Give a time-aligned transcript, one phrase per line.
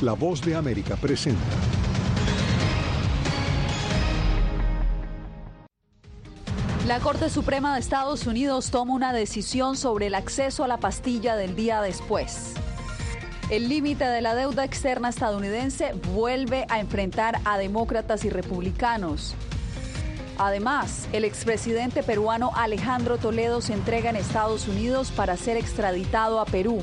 [0.00, 1.40] La voz de América presenta.
[6.86, 11.36] La Corte Suprema de Estados Unidos toma una decisión sobre el acceso a la pastilla
[11.36, 12.54] del día después.
[13.50, 19.34] El límite de la deuda externa estadounidense vuelve a enfrentar a demócratas y republicanos.
[20.38, 26.44] Además, el expresidente peruano Alejandro Toledo se entrega en Estados Unidos para ser extraditado a
[26.44, 26.82] Perú.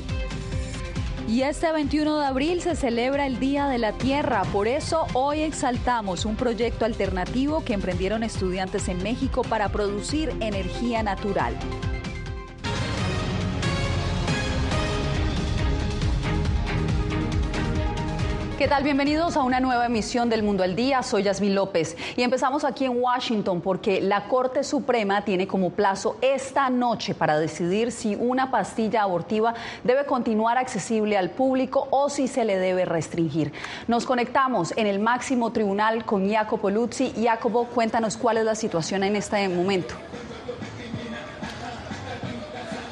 [1.26, 5.40] Y este 21 de abril se celebra el Día de la Tierra, por eso hoy
[5.40, 11.56] exaltamos un proyecto alternativo que emprendieron estudiantes en México para producir energía natural.
[18.58, 18.84] ¿Qué tal?
[18.84, 21.02] Bienvenidos a una nueva emisión del Mundo al Día.
[21.02, 26.16] Soy Yasmín López y empezamos aquí en Washington porque la Corte Suprema tiene como plazo
[26.22, 29.52] esta noche para decidir si una pastilla abortiva
[29.84, 33.52] debe continuar accesible al público o si se le debe restringir.
[33.88, 37.12] Nos conectamos en el máximo tribunal con Jacopo Luzzi.
[37.22, 39.96] Jacopo, cuéntanos cuál es la situación en este momento.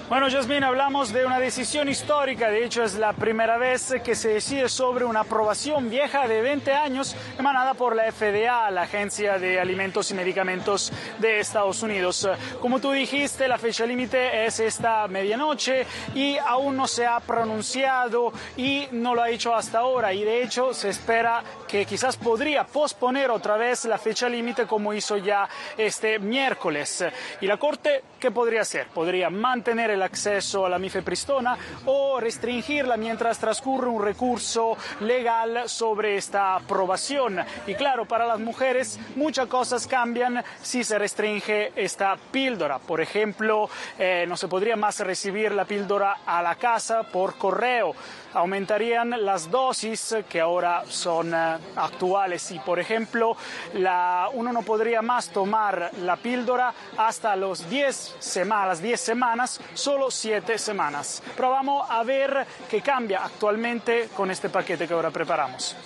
[0.06, 2.50] Bueno, Jasmine, hablamos de una decisión histórica.
[2.50, 6.74] De hecho, es la primera vez que se decide sobre una aprobación vieja de 20
[6.74, 12.28] años emanada por la FDA, la Agencia de Alimentos y Medicamentos de Estados Unidos.
[12.60, 18.30] Como tú dijiste, la fecha límite es esta medianoche y aún no se ha pronunciado
[18.58, 20.12] y no lo ha hecho hasta ahora.
[20.12, 24.92] Y de hecho, se espera que quizás podría posponer otra vez la fecha límite como
[24.92, 27.06] hizo ya este miércoles.
[27.40, 28.88] Y la Corte, ¿qué podría hacer?
[28.88, 31.56] Podría mantener el acceso a la mifepristona
[31.86, 37.40] o restringirla mientras transcurre un recurso legal sobre esta aprobación.
[37.66, 42.78] Y claro, para las mujeres muchas cosas cambian si se restringe esta píldora.
[42.78, 47.94] Por ejemplo, eh, no se podría más recibir la píldora a la casa por correo
[48.34, 53.36] aumentarían las dosis que ahora son eh, actuales y por ejemplo
[53.74, 60.10] la, uno no podría más tomar la píldora hasta los 10 semanas, 10 semanas, solo
[60.10, 61.22] 7 semanas.
[61.36, 65.76] Pero vamos a ver qué cambia actualmente con este paquete que ahora preparamos.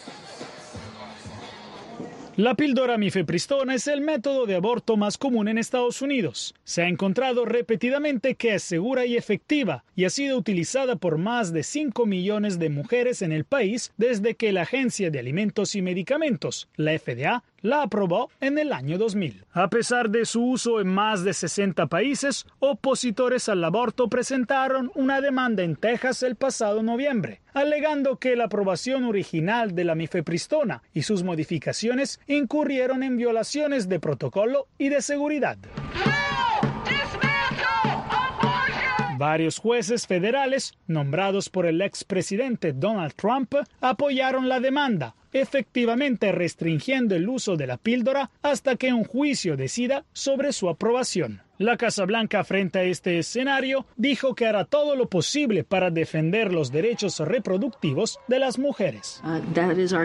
[2.36, 6.54] La píldora mifepristona es el método de aborto más común en Estados Unidos.
[6.62, 11.52] Se ha encontrado repetidamente que es segura y efectiva y ha sido utilizada por más
[11.52, 15.82] de 5 millones de mujeres en el país desde que la Agencia de Alimentos y
[15.82, 19.44] Medicamentos, la FDA, la aprobó en el año 2000.
[19.52, 25.20] A pesar de su uso en más de 60 países, opositores al aborto presentaron una
[25.20, 31.02] demanda en Texas el pasado noviembre, alegando que la aprobación original de la mifepristona y
[31.02, 35.58] sus modificaciones incurrieron en violaciones de protocolo y de seguridad.
[39.18, 47.28] Varios jueces federales, nombrados por el expresidente Donald Trump, apoyaron la demanda, efectivamente restringiendo el
[47.28, 51.42] uso de la píldora hasta que un juicio decida sobre su aprobación.
[51.58, 56.52] La Casa Blanca, frente a este escenario, dijo que hará todo lo posible para defender
[56.52, 59.20] los derechos reproductivos de las mujeres.
[59.24, 59.40] Uh,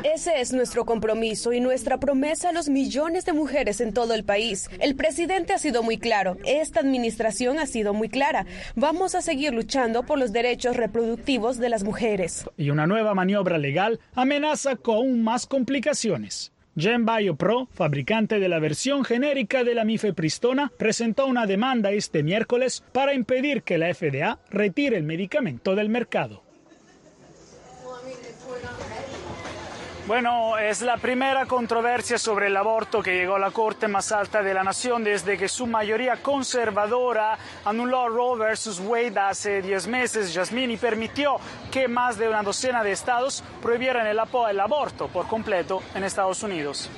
[0.03, 4.23] Ese es nuestro compromiso y nuestra promesa a los millones de mujeres en todo el
[4.23, 4.67] país.
[4.79, 8.47] El presidente ha sido muy claro, esta administración ha sido muy clara.
[8.75, 12.49] Vamos a seguir luchando por los derechos reproductivos de las mujeres.
[12.57, 16.51] Y una nueva maniobra legal amenaza con más complicaciones.
[16.75, 17.05] Gen
[17.37, 23.13] Pro, fabricante de la versión genérica de la mifepristona, presentó una demanda este miércoles para
[23.13, 26.41] impedir que la FDA retire el medicamento del mercado.
[30.05, 34.43] Bueno, es la primera controversia sobre el aborto que llegó a la Corte más alta
[34.43, 40.33] de la nación desde que su mayoría conservadora anuló Roe versus Wade hace 10 meses.
[40.35, 41.37] Jasmine permitió
[41.71, 44.19] que más de una docena de estados prohibieran el,
[44.49, 46.89] el aborto por completo en Estados Unidos.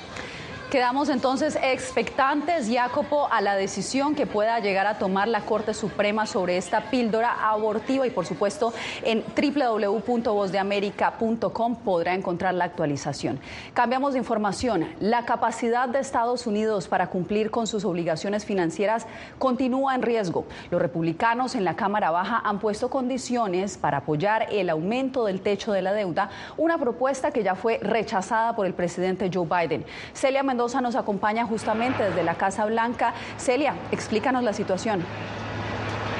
[0.70, 6.26] Quedamos entonces expectantes, Jacopo, a la decisión que pueda llegar a tomar la Corte Suprema
[6.26, 8.74] sobre esta píldora abortiva y, por supuesto,
[9.04, 13.38] en www.vozdeamerica.com podrá encontrar la actualización.
[13.74, 14.88] Cambiamos de información.
[14.98, 19.06] La capacidad de Estados Unidos para cumplir con sus obligaciones financieras
[19.38, 20.46] continúa en riesgo.
[20.72, 25.72] Los republicanos en la Cámara Baja han puesto condiciones para apoyar el aumento del techo
[25.72, 29.84] de la deuda, una propuesta que ya fue rechazada por el presidente Joe Biden.
[30.12, 33.12] Celia Mendoza nos acompaña justamente desde la Casa Blanca.
[33.36, 35.04] Celia, explícanos la situación.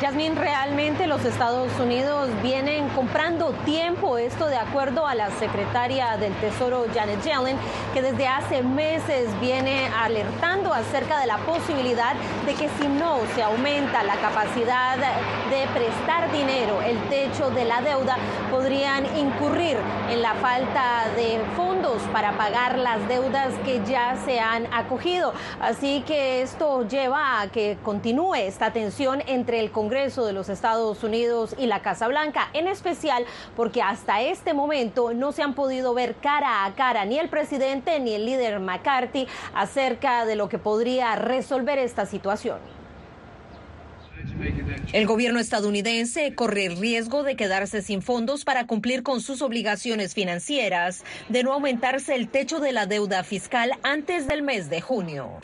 [0.01, 6.35] Yasmín, realmente los Estados Unidos vienen comprando tiempo, esto de acuerdo a la secretaria del
[6.35, 7.57] Tesoro Janet Yellen,
[7.95, 12.15] que desde hace meses viene alertando acerca de la posibilidad
[12.45, 17.81] de que si no se aumenta la capacidad de prestar dinero, el techo de la
[17.81, 18.19] deuda,
[18.51, 19.79] podrían incurrir
[20.11, 25.33] en la falta de fondos para pagar las deudas que ya se han acogido.
[25.59, 31.05] Así que esto lleva a que continúe esta tensión entre el Congreso de los Estados
[31.05, 33.25] Unidos y la Casa Blanca, en especial
[33.55, 38.01] porque hasta este momento no se han podido ver cara a cara ni el presidente
[38.01, 42.76] ni el líder McCarthy acerca de lo que podría resolver esta situación.
[44.93, 50.15] El gobierno estadounidense corre el riesgo de quedarse sin fondos para cumplir con sus obligaciones
[50.15, 55.39] financieras, de no aumentarse el techo de la deuda fiscal antes del mes de junio.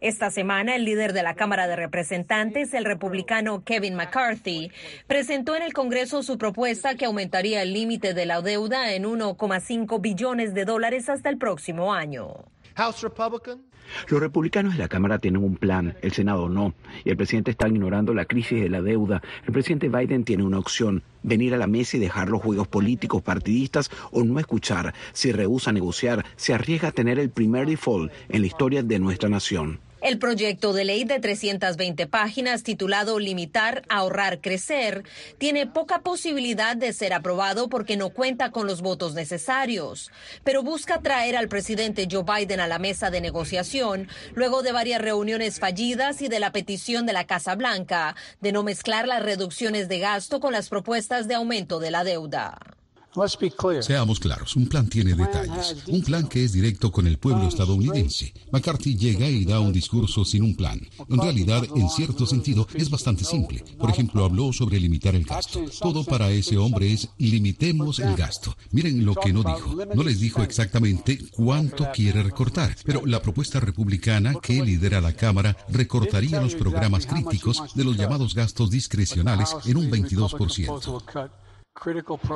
[0.00, 4.70] Esta semana, el líder de la Cámara de Representantes, el republicano Kevin McCarthy,
[5.06, 10.00] presentó en el Congreso su propuesta que aumentaría el límite de la deuda en 1,5
[10.00, 12.44] billones de dólares hasta el próximo año.
[14.08, 16.74] Los republicanos de la Cámara tienen un plan, el Senado no,
[17.04, 19.22] y el presidente está ignorando la crisis de la deuda.
[19.46, 23.22] El presidente Biden tiene una opción, venir a la mesa y dejar los juegos políticos
[23.22, 24.94] partidistas o no escuchar.
[25.12, 29.28] Si rehúsa negociar, se arriesga a tener el primer default en la historia de nuestra
[29.28, 29.80] nación.
[30.00, 35.02] El proyecto de ley de 320 páginas titulado Limitar, Ahorrar, Crecer
[35.38, 40.12] tiene poca posibilidad de ser aprobado porque no cuenta con los votos necesarios,
[40.44, 45.02] pero busca traer al presidente Joe Biden a la mesa de negociación luego de varias
[45.02, 49.88] reuniones fallidas y de la petición de la Casa Blanca de no mezclar las reducciones
[49.88, 52.77] de gasto con las propuestas de aumento de la deuda.
[53.82, 58.32] Seamos claros, un plan tiene detalles, un plan que es directo con el pueblo estadounidense.
[58.52, 60.80] McCarthy llega y da un discurso sin un plan.
[61.08, 63.64] En realidad, en cierto sentido, es bastante simple.
[63.78, 65.64] Por ejemplo, habló sobre limitar el gasto.
[65.80, 68.56] Todo para ese hombre es limitemos el gasto.
[68.70, 69.74] Miren lo que no dijo.
[69.94, 75.56] No les dijo exactamente cuánto quiere recortar, pero la propuesta republicana que lidera la Cámara
[75.68, 81.30] recortaría los programas críticos de los llamados gastos discrecionales en un 22%.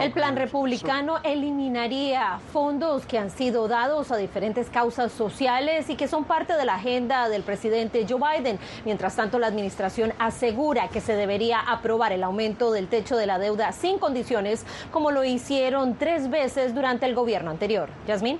[0.00, 6.06] El plan republicano eliminaría fondos que han sido dados a diferentes causas sociales y que
[6.06, 8.58] son parte de la agenda del presidente Joe Biden.
[8.84, 13.38] Mientras tanto, la administración asegura que se debería aprobar el aumento del techo de la
[13.38, 17.88] deuda sin condiciones, como lo hicieron tres veces durante el gobierno anterior.
[18.06, 18.38] Yasmín.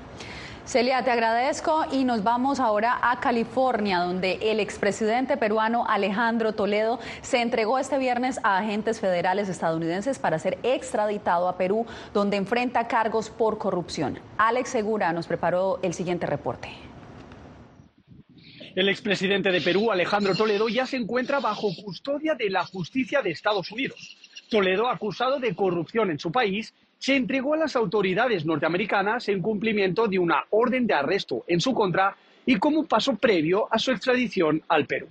[0.64, 7.00] Celia, te agradezco y nos vamos ahora a California, donde el expresidente peruano Alejandro Toledo
[7.20, 12.86] se entregó este viernes a agentes federales estadounidenses para ser extraditado a Perú, donde enfrenta
[12.86, 14.20] cargos por corrupción.
[14.38, 16.68] Alex Segura nos preparó el siguiente reporte.
[18.76, 23.30] El expresidente de Perú, Alejandro Toledo, ya se encuentra bajo custodia de la justicia de
[23.30, 24.16] Estados Unidos.
[24.48, 30.06] Toledo, acusado de corrupción en su país, se entregó a las autoridades norteamericanas en cumplimiento
[30.06, 32.16] de una orden de arresto en su contra
[32.46, 35.08] y como paso previo a su extradición al Perú.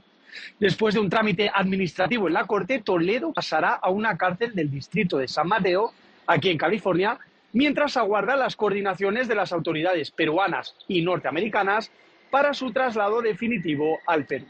[0.57, 5.17] Después de un trámite administrativo en la Corte, Toledo pasará a una cárcel del distrito
[5.17, 5.91] de San Mateo,
[6.27, 7.19] aquí en California,
[7.51, 11.91] mientras aguarda las coordinaciones de las autoridades peruanas y norteamericanas
[12.29, 14.45] para su traslado definitivo al Perú.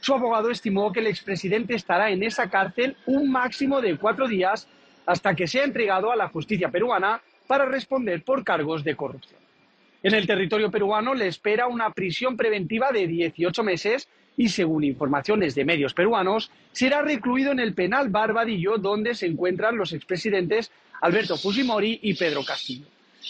[0.00, 4.66] Su abogado estimó que el expresidente estará en esa cárcel un máximo de cuatro días
[5.08, 9.40] hasta que sea entregado a la justicia peruana para responder por cargos de corrupción.
[10.02, 14.06] En el territorio peruano le espera una prisión preventiva de 18 meses
[14.36, 19.78] y, según informaciones de medios peruanos, será recluido en el penal Barbadillo, donde se encuentran
[19.78, 22.86] los expresidentes Alberto Fujimori y Pedro Castillo.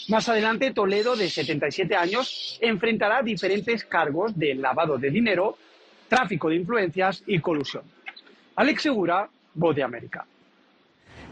[0.09, 5.57] Más adelante, Toledo, de 77 años, enfrentará diferentes cargos de lavado de dinero,
[6.09, 7.83] tráfico de influencias y colusión.
[8.57, 10.25] Alex Segura, Voz de América.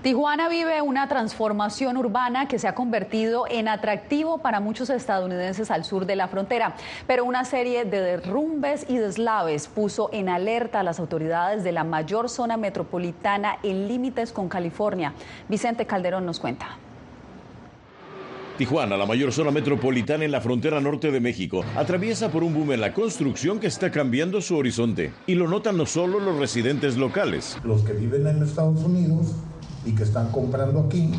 [0.04, 5.86] Tijuana vive una transformación urbana que se ha convertido en atractivo para muchos estadounidenses al
[5.86, 6.75] sur de la frontera,
[7.08, 11.84] pero una serie de derrumbes y deslaves puso en alerta a las autoridades de la
[11.84, 15.13] mayor zona metropolitana en límites con California.
[15.50, 16.77] Vicente Calderón nos cuenta.
[18.60, 22.72] Tijuana, la mayor zona metropolitana en la frontera norte de México, atraviesa por un boom
[22.72, 25.12] en la construcción que está cambiando su horizonte.
[25.25, 27.58] Y lo notan no solo los residentes locales.
[27.63, 29.36] Los que viven en Estados Unidos
[29.88, 31.12] y que están comprando aquí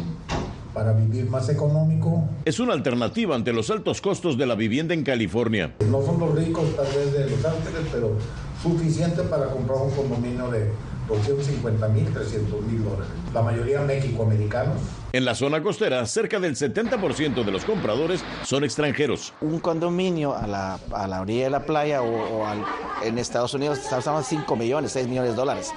[0.75, 2.22] para vivir más económico.
[2.44, 5.75] Es una alternativa ante los altos costos de la vivienda en California.
[5.90, 8.12] No son los ricos tal vez de Los Ángeles, pero
[8.62, 10.70] suficiente para comprar un condominio de
[11.08, 13.06] 250 mil, 300 mil dólares.
[13.32, 14.76] La mayoría mexicoamericanos.
[15.12, 19.32] En la zona costera, cerca del 70% de los compradores son extranjeros.
[19.40, 22.62] Un condominio a la, a la orilla de la playa o, o al,
[23.02, 25.72] en Estados Unidos estamos 5 millones, 6 millones de dólares.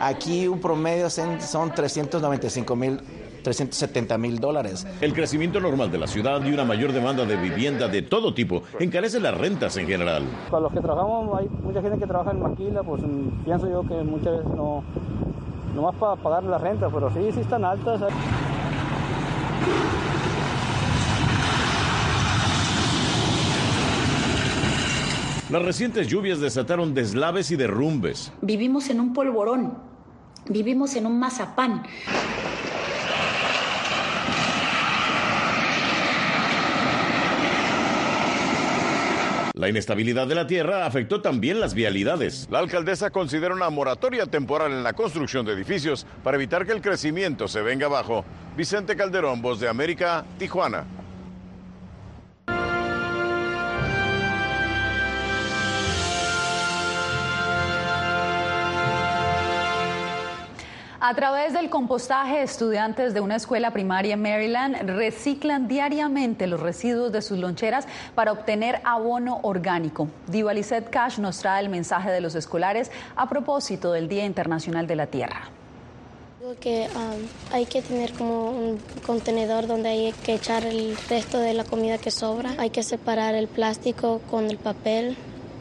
[0.00, 3.00] Aquí un promedio son 395 mil
[3.46, 4.84] 370 mil dólares.
[5.00, 8.62] El crecimiento normal de la ciudad y una mayor demanda de vivienda de todo tipo
[8.80, 10.24] encarece las rentas en general.
[10.50, 13.82] Para los que trabajamos, hay mucha gente que trabaja en maquila, pues mm, pienso yo
[13.82, 14.82] que muchas veces no,
[15.76, 18.00] no más para pagar la renta, pero sí, sí están altas.
[25.48, 28.32] Las recientes lluvias desataron deslaves y derrumbes.
[28.42, 29.78] Vivimos en un polvorón,
[30.48, 31.84] vivimos en un mazapán.
[39.54, 42.48] La inestabilidad de la tierra afectó también las vialidades.
[42.50, 46.82] La alcaldesa considera una moratoria temporal en la construcción de edificios para evitar que el
[46.82, 48.24] crecimiento se venga abajo.
[48.56, 50.84] Vicente Calderón, Voz de América, Tijuana.
[61.08, 67.12] A través del compostaje, estudiantes de una escuela primaria en Maryland reciclan diariamente los residuos
[67.12, 67.86] de sus loncheras
[68.16, 70.08] para obtener abono orgánico.
[70.26, 70.50] Diva
[70.90, 75.06] Cash nos trae el mensaje de los escolares a propósito del Día Internacional de la
[75.06, 75.42] Tierra.
[76.60, 81.54] Que um, hay que tener como un contenedor donde hay que echar el resto de
[81.54, 82.50] la comida que sobra.
[82.58, 85.16] Hay que separar el plástico con el papel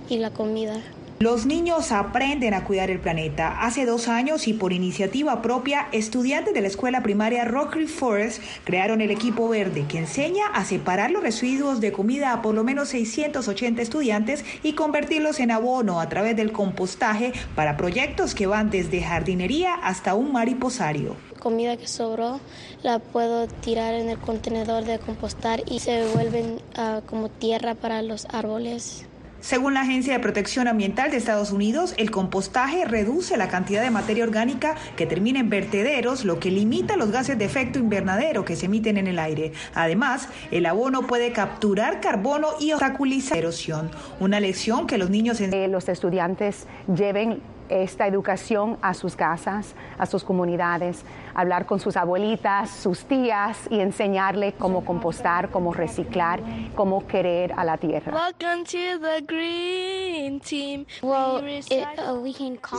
[0.10, 0.82] y la comida.
[1.18, 3.62] Los niños aprenden a cuidar el planeta.
[3.62, 9.00] Hace dos años y por iniciativa propia, estudiantes de la escuela primaria Rockery Forest crearon
[9.00, 12.90] el equipo verde que enseña a separar los residuos de comida a por lo menos
[12.90, 19.02] 680 estudiantes y convertirlos en abono a través del compostaje para proyectos que van desde
[19.02, 22.40] jardinería hasta un mariposario comida que sobró
[22.82, 28.02] la puedo tirar en el contenedor de compostar y se vuelven ah, como tierra para
[28.02, 29.06] los árboles.
[29.46, 33.92] Según la Agencia de Protección Ambiental de Estados Unidos, el compostaje reduce la cantidad de
[33.92, 38.56] materia orgánica que termina en vertederos, lo que limita los gases de efecto invernadero que
[38.56, 39.54] se emiten en el aire.
[39.76, 45.40] Además, el abono puede capturar carbono y obstaculizar la erosión, una lección que los niños...
[45.40, 45.72] En...
[45.72, 51.04] los estudiantes lleven esta educación a sus casas, a sus comunidades,
[51.34, 56.42] hablar con sus abuelitas, sus tías y enseñarle cómo compostar, cómo reciclar,
[56.76, 58.12] cómo querer a la tierra.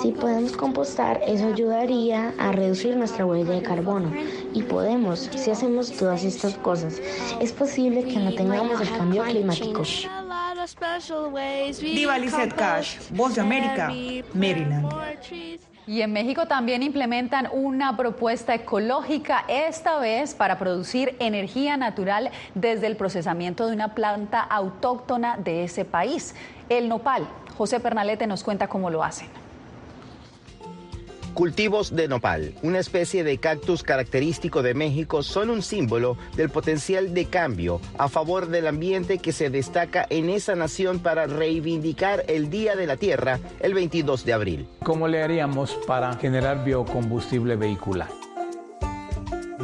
[0.02, 4.10] si podemos compostar, eso ayudaría a reducir nuestra huella de carbono.
[4.52, 7.00] Y podemos, si hacemos todas estas cosas,
[7.40, 9.82] es posible que no tengamos el cambio climático.
[11.80, 13.92] Diva Lizette Cash, Voz de América,
[14.34, 14.88] Maryland.
[15.86, 22.88] Y en México también implementan una propuesta ecológica, esta vez para producir energía natural desde
[22.88, 26.34] el procesamiento de una planta autóctona de ese país,
[26.68, 27.28] el nopal.
[27.56, 29.45] José Pernalete nos cuenta cómo lo hacen.
[31.36, 37.12] Cultivos de nopal, una especie de cactus característico de México, son un símbolo del potencial
[37.12, 42.48] de cambio a favor del ambiente que se destaca en esa nación para reivindicar el
[42.48, 44.66] Día de la Tierra el 22 de abril.
[44.82, 48.08] ¿Cómo le haríamos para generar biocombustible vehicular?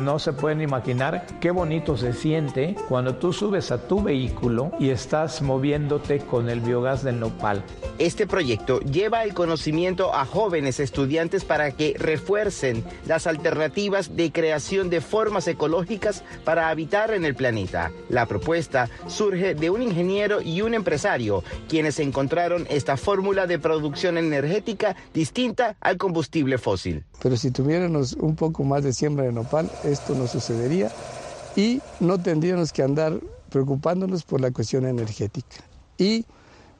[0.02, 4.90] No se pueden imaginar qué bonito se siente cuando tú subes a tu vehículo y
[4.90, 7.62] estás moviéndote con el biogás del nopal.
[8.00, 14.90] Este proyecto lleva el conocimiento a jóvenes estudiantes para que refuercen las alternativas de creación
[14.90, 17.92] de formas ecológicas para habitar en el planeta.
[18.08, 24.18] La propuesta surge de un ingeniero y un empresario, quienes encontraron esta fórmula de producción
[24.18, 27.04] energética distinta al combustible fósil.
[27.22, 30.90] Pero si tuviéramos un poco más de siembra de nopal, esto no sucedería
[31.56, 33.20] y no tendríamos que andar
[33.50, 35.56] preocupándonos por la cuestión energética
[35.98, 36.24] y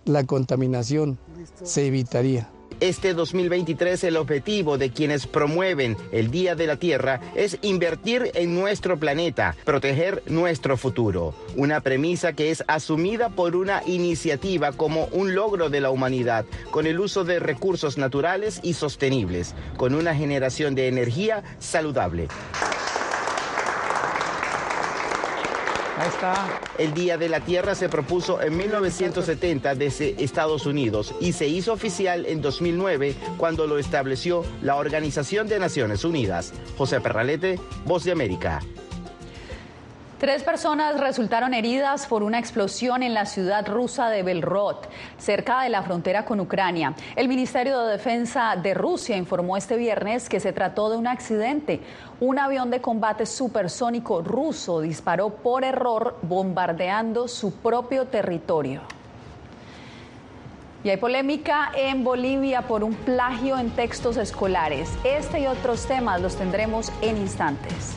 [0.04, 1.18] la contaminación
[1.62, 2.48] se evitaría.
[2.80, 8.56] Este 2023 el objetivo de quienes promueven el Día de la Tierra es invertir en
[8.56, 11.32] nuestro planeta, proteger nuestro futuro.
[11.54, 16.88] Una premisa que es asumida por una iniciativa como un logro de la humanidad, con
[16.88, 22.26] el uso de recursos naturales y sostenibles, con una generación de energía saludable.
[26.78, 31.72] El Día de la Tierra se propuso en 1970 desde Estados Unidos y se hizo
[31.72, 36.52] oficial en 2009 cuando lo estableció la Organización de Naciones Unidas.
[36.76, 38.60] José Perralete, Voz de América.
[40.22, 44.76] Tres personas resultaron heridas por una explosión en la ciudad rusa de Belrod,
[45.18, 46.94] cerca de la frontera con Ucrania.
[47.16, 51.80] El Ministerio de Defensa de Rusia informó este viernes que se trató de un accidente.
[52.20, 58.82] Un avión de combate supersónico ruso disparó por error bombardeando su propio territorio.
[60.84, 64.88] Y hay polémica en Bolivia por un plagio en textos escolares.
[65.02, 67.96] Este y otros temas los tendremos en instantes.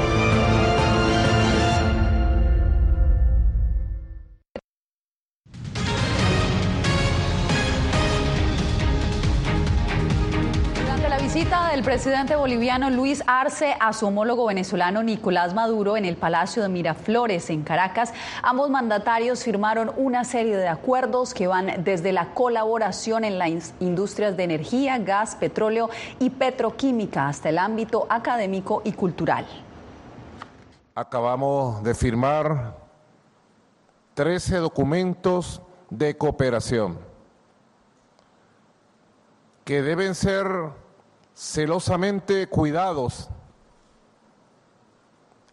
[11.41, 16.61] Visita del presidente boliviano Luis Arce a su homólogo venezolano Nicolás Maduro en el Palacio
[16.61, 18.13] de Miraflores en Caracas,
[18.43, 24.37] ambos mandatarios firmaron una serie de acuerdos que van desde la colaboración en las industrias
[24.37, 25.89] de energía, gas, petróleo
[26.19, 29.47] y petroquímica hasta el ámbito académico y cultural.
[30.93, 32.75] Acabamos de firmar
[34.13, 36.99] 13 documentos de cooperación
[39.65, 40.45] que deben ser
[41.41, 43.27] celosamente cuidados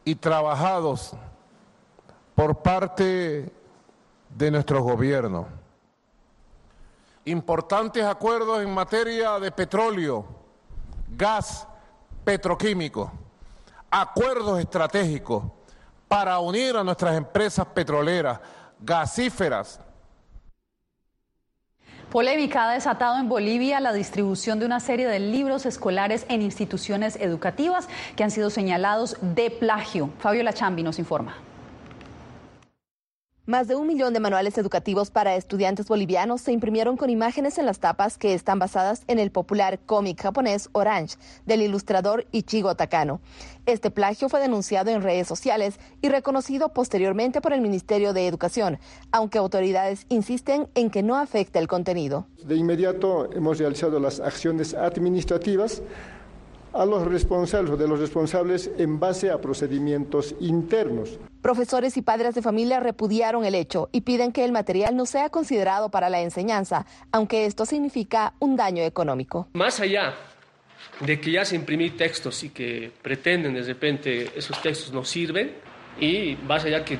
[0.04, 1.12] y trabajados
[2.34, 3.50] por parte
[4.28, 5.46] de nuestro gobierno.
[7.24, 10.26] Importantes acuerdos en materia de petróleo,
[11.08, 11.66] gas,
[12.22, 13.10] petroquímico,
[13.90, 15.42] acuerdos estratégicos
[16.06, 18.38] para unir a nuestras empresas petroleras,
[18.78, 19.80] gasíferas,
[22.10, 27.16] Polémica ha desatado en Bolivia la distribución de una serie de libros escolares en instituciones
[27.16, 30.08] educativas que han sido señalados de plagio.
[30.18, 31.47] Fabio Lachambi nos informa.
[33.48, 37.64] Más de un millón de manuales educativos para estudiantes bolivianos se imprimieron con imágenes en
[37.64, 43.22] las tapas que están basadas en el popular cómic japonés Orange del ilustrador Ichigo Takano.
[43.64, 48.78] Este plagio fue denunciado en redes sociales y reconocido posteriormente por el Ministerio de Educación,
[49.12, 52.26] aunque autoridades insisten en que no afecta el contenido.
[52.44, 55.80] De inmediato hemos realizado las acciones administrativas
[56.78, 61.18] a los responsables de los responsables en base a procedimientos internos.
[61.42, 65.28] Profesores y padres de familia repudiaron el hecho y piden que el material no sea
[65.28, 69.48] considerado para la enseñanza, aunque esto significa un daño económico.
[69.54, 70.14] Más allá
[71.00, 75.56] de que ya se imprimir textos y que pretenden de repente esos textos no sirven
[76.00, 76.96] y más allá que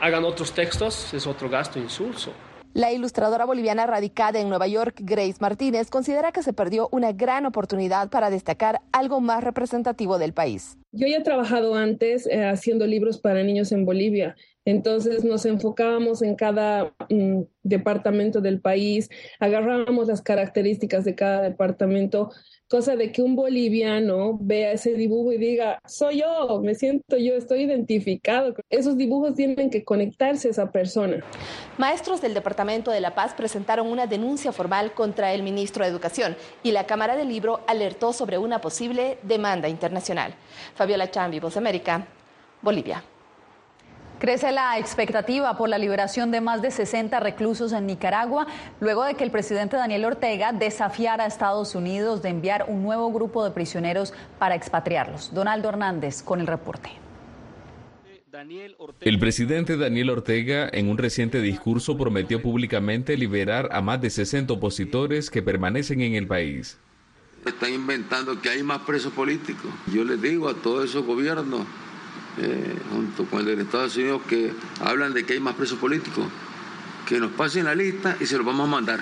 [0.00, 2.32] hagan otros textos es otro gasto insulso.
[2.74, 7.46] La ilustradora boliviana radicada en Nueva York, Grace Martínez, considera que se perdió una gran
[7.46, 10.76] oportunidad para destacar algo más representativo del país.
[10.90, 14.34] Yo ya he trabajado antes eh, haciendo libros para niños en Bolivia,
[14.64, 19.08] entonces nos enfocábamos en cada mm, departamento del país,
[19.38, 22.32] agarrábamos las características de cada departamento
[22.68, 27.34] cosa de que un boliviano vea ese dibujo y diga, soy yo, me siento yo,
[27.34, 28.54] estoy identificado.
[28.70, 31.24] Esos dibujos tienen que conectarse a esa persona.
[31.78, 36.36] Maestros del Departamento de La Paz presentaron una denuncia formal contra el ministro de Educación
[36.62, 40.34] y la Cámara del Libro alertó sobre una posible demanda internacional.
[40.74, 42.06] Fabiola Chambi, Voz América,
[42.62, 43.02] Bolivia.
[44.18, 48.46] Crece la expectativa por la liberación de más de 60 reclusos en Nicaragua,
[48.80, 53.12] luego de que el presidente Daniel Ortega desafiara a Estados Unidos de enviar un nuevo
[53.12, 55.34] grupo de prisioneros para expatriarlos.
[55.34, 56.90] Donaldo Hernández con el reporte.
[59.00, 64.52] El presidente Daniel Ortega en un reciente discurso prometió públicamente liberar a más de 60
[64.54, 66.78] opositores que permanecen en el país.
[67.46, 69.70] Están inventando que hay más presos políticos.
[69.92, 71.64] Yo les digo a todos esos gobiernos
[72.38, 76.26] eh, junto con el de Estados Unidos, que hablan de que hay más presos políticos,
[77.06, 79.00] que nos pasen la lista y se los vamos a mandar.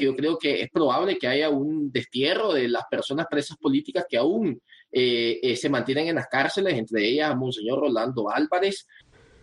[0.00, 4.18] Yo creo que es probable que haya un destierro de las personas presas políticas que
[4.18, 4.60] aún
[4.92, 8.86] eh, eh, se mantienen en las cárceles, entre ellas Monseñor Rolando Álvarez.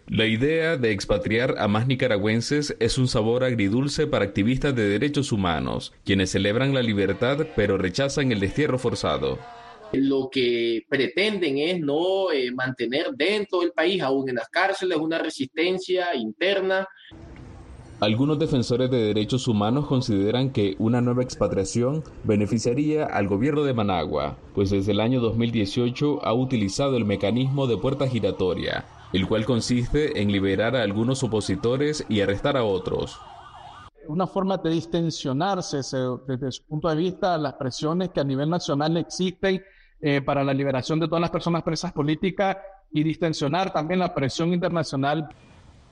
[0.07, 5.31] La idea de expatriar a más nicaragüenses es un sabor agridulce para activistas de derechos
[5.31, 9.39] humanos, quienes celebran la libertad pero rechazan el destierro forzado
[9.93, 15.19] lo que pretenden es no eh, mantener dentro del país, aún en las cárceles, una
[15.19, 16.87] resistencia interna.
[17.99, 24.35] Algunos defensores de derechos humanos consideran que una nueva expatriación beneficiaría al gobierno de Managua,
[24.53, 30.21] pues desde el año 2018 ha utilizado el mecanismo de puerta giratoria, el cual consiste
[30.21, 33.17] en liberar a algunos opositores y arrestar a otros.
[34.07, 35.77] Una forma de distensionarse
[36.27, 39.63] desde su punto de vista las presiones que a nivel nacional existen
[40.05, 42.57] eh, para la liberación de todas las personas presas políticas
[42.91, 45.29] y distensionar también la presión internacional.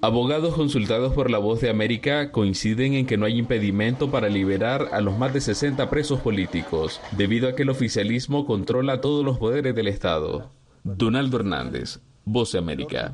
[0.02, 4.89] Abogados consultados por La Voz de América coinciden en que no hay impedimento para liberar
[4.91, 9.38] a los más de 60 presos políticos, debido a que el oficialismo controla todos los
[9.38, 10.52] poderes del Estado.
[10.84, 13.13] Donaldo Hernández, Voz de América.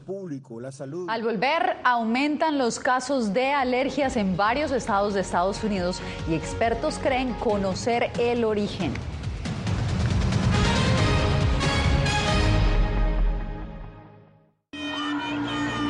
[1.10, 6.98] Al volver, aumentan los casos de alergias en varios estados de Estados Unidos y expertos
[6.98, 8.94] creen conocer el origen.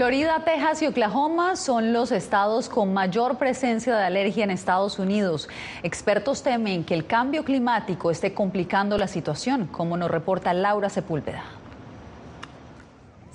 [0.00, 5.46] Florida, Texas y Oklahoma son los estados con mayor presencia de alergia en Estados Unidos.
[5.82, 11.59] Expertos temen que el cambio climático esté complicando la situación, como nos reporta Laura Sepúlveda.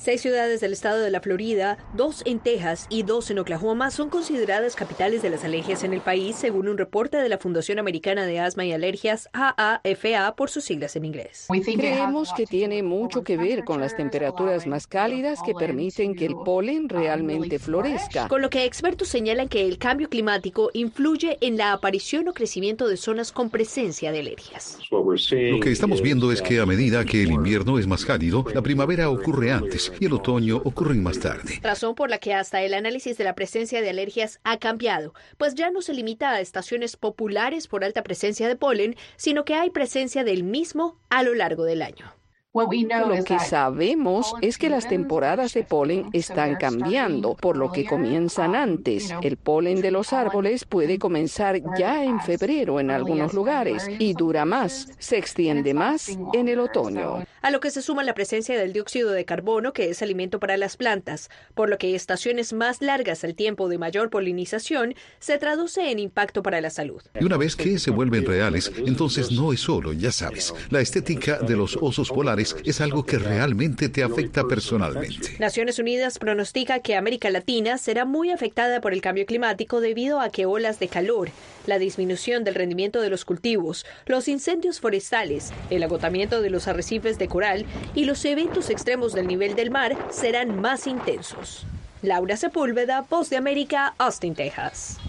[0.06, 4.12] Seis ciudades del estado de la Florida, dos en Texas y dos en Oklahoma son
[4.12, 8.28] consideradas capitales de las alergias en el país, según un reporte de la Fundación Americana
[8.28, 11.48] de Asma y Alergias, AAFA, por sus siglas en inglés.
[11.76, 16.36] Creemos que tiene mucho que ver con las temperaturas más cálidas que permiten que el
[16.36, 18.28] polen realmente florezca.
[18.28, 22.88] Con lo que expertos señalan que el cambio climático influye en la aparición o crecimiento
[22.88, 24.78] de zonas con presencia de alergias.
[24.92, 28.62] Lo que estamos viendo es que a medida que el invierno es más cálido, la
[28.62, 31.60] primavera ocurre antes antes y el otoño ocurren más tarde.
[31.62, 35.56] Razón por la que hasta el análisis de la presencia de alergias ha cambiado, pues
[35.56, 39.70] ya no se limita a estaciones populares por alta presencia de polen, sino que hay
[39.70, 42.14] presencia del mismo a lo largo del año.
[42.56, 48.56] Lo que sabemos es que las temporadas de polen están cambiando, por lo que comienzan
[48.56, 49.14] antes.
[49.22, 54.46] El polen de los árboles puede comenzar ya en febrero en algunos lugares y dura
[54.46, 57.26] más, se extiende más en el otoño.
[57.42, 60.56] A lo que se suma la presencia del dióxido de carbono, que es alimento para
[60.56, 65.92] las plantas, por lo que estaciones más largas al tiempo de mayor polinización se traduce
[65.92, 67.02] en impacto para la salud.
[67.20, 71.40] Y una vez que se vuelven reales, entonces no es solo, ya sabes, la estética
[71.40, 75.38] de los osos polares es algo que realmente te afecta personalmente.
[75.40, 80.30] Naciones Unidas pronostica que América Latina será muy afectada por el cambio climático debido a
[80.30, 81.30] que olas de calor,
[81.66, 87.18] la disminución del rendimiento de los cultivos, los incendios forestales, el agotamiento de los arrecifes
[87.18, 91.66] de coral y los eventos extremos del nivel del mar serán más intensos.
[92.02, 95.00] Laura Sepúlveda, Voz de América, Austin, Texas.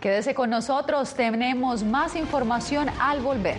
[0.00, 3.58] Quédese con nosotros, tenemos más información al volver.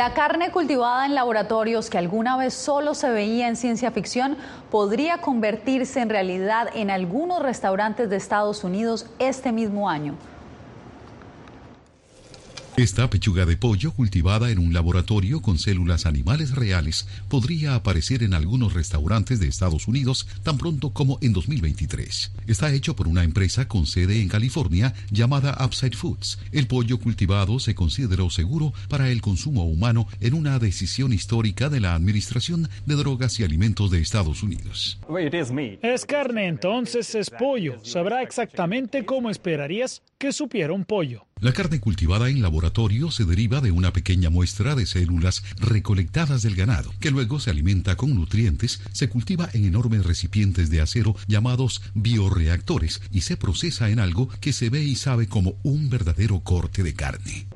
[0.00, 4.38] La carne cultivada en laboratorios que alguna vez solo se veía en ciencia ficción
[4.70, 10.14] podría convertirse en realidad en algunos restaurantes de Estados Unidos este mismo año.
[12.76, 18.32] Esta pechuga de pollo cultivada en un laboratorio con células animales reales podría aparecer en
[18.32, 22.32] algunos restaurantes de Estados Unidos tan pronto como en 2023.
[22.46, 26.38] Está hecho por una empresa con sede en California llamada Upside Foods.
[26.52, 31.80] El pollo cultivado se consideró seguro para el consumo humano en una decisión histórica de
[31.80, 34.98] la Administración de Drogas y Alimentos de Estados Unidos.
[35.82, 37.84] Es carne, entonces es pollo.
[37.84, 41.26] Sabrá exactamente cómo esperarías que supiera un pollo.
[41.40, 46.54] La carne cultivada en laboratorio se deriva de una pequeña muestra de células recolectadas del
[46.54, 51.80] ganado, que luego se alimenta con nutrientes, se cultiva en enormes recipientes de acero llamados
[51.94, 56.82] bioreactores y se procesa en algo que se ve y sabe como un verdadero corte
[56.82, 57.46] de carne.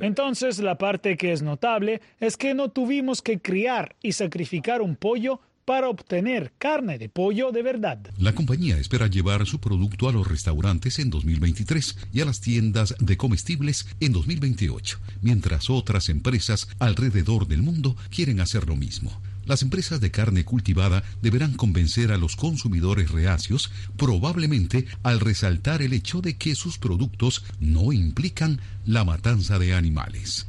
[0.00, 4.96] Entonces la parte que es notable es que no tuvimos que criar y sacrificar un
[4.96, 7.98] pollo para obtener carne de pollo de verdad.
[8.18, 12.94] La compañía espera llevar su producto a los restaurantes en 2023 y a las tiendas
[12.98, 19.20] de comestibles en 2028, mientras otras empresas alrededor del mundo quieren hacer lo mismo.
[19.46, 25.92] Las empresas de carne cultivada deberán convencer a los consumidores reacios, probablemente al resaltar el
[25.92, 30.46] hecho de que sus productos no implican la matanza de animales.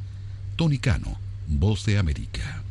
[0.56, 2.62] Tony Cano, Voz de América.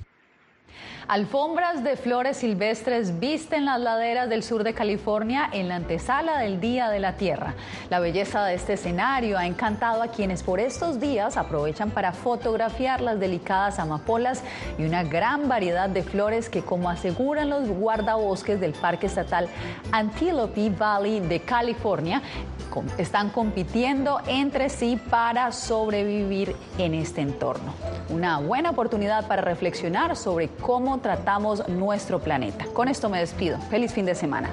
[1.11, 6.61] Alfombras de flores silvestres visten las laderas del sur de California en la antesala del
[6.61, 7.53] Día de la Tierra.
[7.89, 13.01] La belleza de este escenario ha encantado a quienes por estos días aprovechan para fotografiar
[13.01, 14.41] las delicadas amapolas
[14.77, 19.49] y una gran variedad de flores que, como aseguran los guardabosques del Parque Estatal
[19.91, 22.21] Antelope Valley de California,
[22.97, 27.73] están compitiendo entre sí para sobrevivir en este entorno.
[28.09, 32.65] Una buena oportunidad para reflexionar sobre cómo tratamos nuestro planeta.
[32.73, 33.57] Con esto me despido.
[33.69, 34.49] Feliz fin de semana.